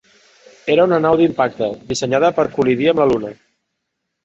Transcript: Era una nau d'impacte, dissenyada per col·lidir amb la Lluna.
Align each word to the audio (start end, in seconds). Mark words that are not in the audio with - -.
Era 0.75 0.85
una 0.89 0.99
nau 1.03 1.17
d'impacte, 1.19 1.69
dissenyada 1.93 2.33
per 2.41 2.47
col·lidir 2.57 2.91
amb 2.95 3.05
la 3.05 3.09
Lluna. 3.13 3.33